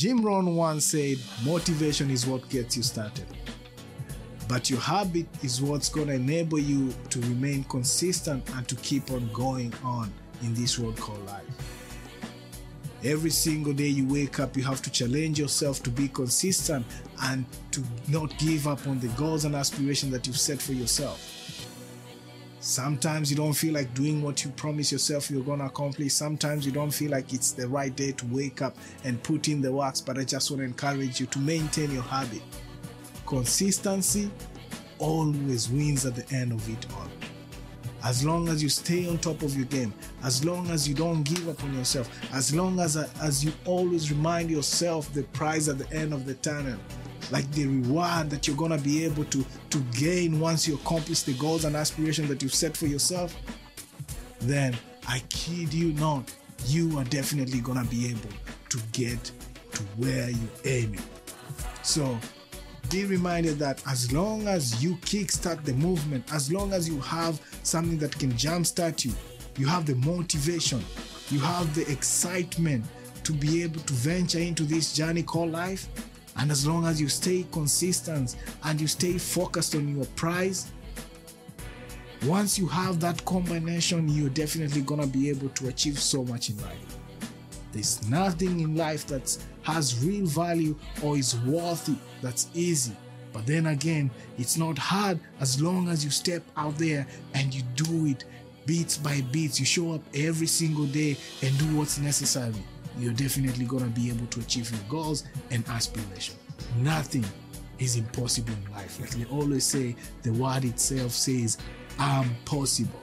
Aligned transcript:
Jim 0.00 0.24
Rohn 0.24 0.56
once 0.56 0.86
said, 0.86 1.18
motivation 1.44 2.08
is 2.08 2.26
what 2.26 2.48
gets 2.48 2.74
you 2.74 2.82
started. 2.82 3.26
But 4.48 4.70
your 4.70 4.80
habit 4.80 5.26
is 5.42 5.60
what's 5.60 5.90
going 5.90 6.06
to 6.06 6.14
enable 6.14 6.58
you 6.58 6.94
to 7.10 7.20
remain 7.20 7.64
consistent 7.64 8.48
and 8.56 8.66
to 8.66 8.76
keep 8.76 9.10
on 9.10 9.30
going 9.34 9.74
on 9.84 10.10
in 10.42 10.54
this 10.54 10.78
world 10.78 10.96
called 10.96 11.26
life. 11.26 11.44
Every 13.04 13.28
single 13.28 13.74
day 13.74 13.88
you 13.88 14.08
wake 14.08 14.40
up, 14.40 14.56
you 14.56 14.62
have 14.62 14.80
to 14.80 14.90
challenge 14.90 15.38
yourself 15.38 15.82
to 15.82 15.90
be 15.90 16.08
consistent 16.08 16.86
and 17.24 17.44
to 17.72 17.84
not 18.08 18.34
give 18.38 18.66
up 18.66 18.86
on 18.86 19.00
the 19.00 19.08
goals 19.08 19.44
and 19.44 19.54
aspirations 19.54 20.12
that 20.12 20.26
you've 20.26 20.40
set 20.40 20.62
for 20.62 20.72
yourself. 20.72 21.20
Sometimes 22.62 23.30
you 23.30 23.38
don't 23.38 23.54
feel 23.54 23.72
like 23.72 23.92
doing 23.94 24.20
what 24.20 24.44
you 24.44 24.50
promise 24.50 24.92
yourself 24.92 25.30
you're 25.30 25.42
going 25.42 25.60
to 25.60 25.64
accomplish. 25.64 26.12
Sometimes 26.12 26.66
you 26.66 26.72
don't 26.72 26.90
feel 26.90 27.10
like 27.10 27.32
it's 27.32 27.52
the 27.52 27.66
right 27.66 27.94
day 27.96 28.12
to 28.12 28.26
wake 28.26 28.60
up 28.60 28.76
and 29.04 29.22
put 29.22 29.48
in 29.48 29.62
the 29.62 29.72
works, 29.72 30.02
but 30.02 30.18
I 30.18 30.24
just 30.24 30.50
want 30.50 30.60
to 30.60 30.66
encourage 30.66 31.20
you 31.20 31.26
to 31.26 31.38
maintain 31.38 31.90
your 31.90 32.02
habit. 32.02 32.42
Consistency 33.24 34.30
always 34.98 35.70
wins 35.70 36.04
at 36.04 36.14
the 36.14 36.36
end 36.36 36.52
of 36.52 36.68
it 36.68 36.86
all. 36.92 37.08
As 38.04 38.26
long 38.26 38.48
as 38.48 38.62
you 38.62 38.68
stay 38.68 39.08
on 39.08 39.16
top 39.16 39.40
of 39.40 39.56
your 39.56 39.66
game, 39.66 39.94
as 40.22 40.44
long 40.44 40.68
as 40.70 40.86
you 40.86 40.94
don't 40.94 41.22
give 41.22 41.48
up 41.48 41.64
on 41.64 41.74
yourself, 41.74 42.10
as 42.34 42.54
long 42.54 42.78
as 42.78 42.96
as 42.96 43.42
you 43.42 43.52
always 43.64 44.10
remind 44.10 44.50
yourself 44.50 45.10
the 45.14 45.22
prize 45.22 45.68
at 45.68 45.78
the 45.78 45.90
end 45.94 46.12
of 46.12 46.26
the 46.26 46.34
tunnel, 46.34 46.78
like 47.30 47.50
the 47.52 47.66
reward 47.66 48.30
that 48.30 48.46
you're 48.46 48.56
gonna 48.56 48.78
be 48.78 49.04
able 49.04 49.24
to 49.26 49.44
to 49.70 49.78
gain 49.98 50.40
once 50.40 50.66
you 50.66 50.74
accomplish 50.74 51.22
the 51.22 51.34
goals 51.34 51.64
and 51.64 51.76
aspirations 51.76 52.28
that 52.28 52.42
you've 52.42 52.54
set 52.54 52.76
for 52.76 52.86
yourself, 52.86 53.34
then 54.40 54.76
I 55.08 55.22
kid 55.28 55.72
you 55.72 55.92
not, 55.94 56.32
you 56.66 56.98
are 56.98 57.04
definitely 57.04 57.60
gonna 57.60 57.84
be 57.84 58.10
able 58.10 58.30
to 58.68 58.78
get 58.92 59.30
to 59.72 59.82
where 59.96 60.30
you're 60.30 60.60
aiming. 60.64 61.02
So 61.82 62.18
be 62.90 63.04
reminded 63.04 63.58
that 63.60 63.82
as 63.86 64.12
long 64.12 64.48
as 64.48 64.82
you 64.82 64.96
kickstart 64.96 65.64
the 65.64 65.72
movement, 65.74 66.32
as 66.32 66.52
long 66.52 66.72
as 66.72 66.88
you 66.88 67.00
have 67.00 67.40
something 67.62 67.98
that 67.98 68.18
can 68.18 68.32
jumpstart 68.32 69.04
you, 69.04 69.12
you 69.56 69.66
have 69.66 69.86
the 69.86 69.94
motivation, 69.96 70.82
you 71.30 71.38
have 71.38 71.72
the 71.74 71.90
excitement 71.90 72.84
to 73.24 73.32
be 73.32 73.62
able 73.62 73.80
to 73.80 73.92
venture 73.92 74.38
into 74.38 74.64
this 74.64 74.92
journey 74.92 75.22
called 75.22 75.52
life, 75.52 75.86
and 76.40 76.50
as 76.50 76.66
long 76.66 76.86
as 76.86 76.98
you 76.98 77.08
stay 77.08 77.44
consistent 77.52 78.36
and 78.64 78.80
you 78.80 78.86
stay 78.86 79.18
focused 79.18 79.74
on 79.74 79.94
your 79.94 80.06
prize, 80.16 80.72
once 82.24 82.58
you 82.58 82.66
have 82.66 82.98
that 83.00 83.22
combination, 83.26 84.08
you're 84.08 84.30
definitely 84.30 84.80
gonna 84.80 85.06
be 85.06 85.28
able 85.28 85.50
to 85.50 85.68
achieve 85.68 85.98
so 85.98 86.24
much 86.24 86.48
in 86.48 86.56
life. 86.62 86.96
There's 87.72 88.08
nothing 88.08 88.60
in 88.60 88.74
life 88.74 89.06
that 89.08 89.36
has 89.62 90.02
real 90.02 90.24
value 90.24 90.74
or 91.02 91.18
is 91.18 91.36
worthy 91.40 91.96
that's 92.22 92.48
easy. 92.54 92.96
But 93.34 93.46
then 93.46 93.66
again, 93.66 94.10
it's 94.38 94.56
not 94.56 94.78
hard 94.78 95.20
as 95.40 95.60
long 95.60 95.88
as 95.88 96.04
you 96.04 96.10
step 96.10 96.42
out 96.56 96.76
there 96.78 97.06
and 97.34 97.54
you 97.54 97.62
do 97.74 98.06
it 98.06 98.24
beats 98.64 98.96
by 98.96 99.20
beats. 99.30 99.60
You 99.60 99.66
show 99.66 99.92
up 99.92 100.02
every 100.14 100.46
single 100.46 100.86
day 100.86 101.18
and 101.42 101.56
do 101.58 101.76
what's 101.76 101.98
necessary. 101.98 102.54
You're 102.98 103.12
definitely 103.12 103.64
gonna 103.64 103.86
be 103.86 104.10
able 104.10 104.26
to 104.26 104.40
achieve 104.40 104.70
your 104.70 104.80
goals 104.88 105.24
and 105.50 105.66
aspirations. 105.68 106.38
Nothing 106.78 107.24
is 107.78 107.96
impossible 107.96 108.52
in 108.52 108.72
life. 108.72 109.00
Like 109.00 109.10
they 109.10 109.24
always 109.24 109.64
say, 109.64 109.96
the 110.22 110.32
word 110.32 110.64
itself 110.64 111.12
says, 111.12 111.58
I'm 111.98 112.34
possible. 112.44 113.00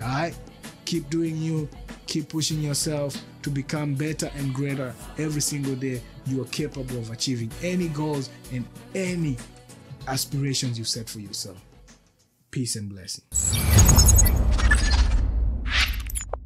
Alright? 0.00 0.36
Keep 0.84 1.10
doing 1.10 1.36
you, 1.36 1.68
keep 2.06 2.28
pushing 2.28 2.60
yourself 2.60 3.16
to 3.42 3.50
become 3.50 3.94
better 3.94 4.30
and 4.36 4.52
greater 4.52 4.94
every 5.18 5.40
single 5.40 5.74
day. 5.74 6.02
You 6.26 6.42
are 6.42 6.46
capable 6.46 6.98
of 6.98 7.10
achieving 7.10 7.50
any 7.62 7.88
goals 7.88 8.30
and 8.52 8.64
any 8.94 9.36
aspirations 10.06 10.78
you 10.78 10.84
set 10.84 11.08
for 11.08 11.20
yourself. 11.20 11.58
Peace 12.50 12.76
and 12.76 12.90
blessings. 12.90 13.71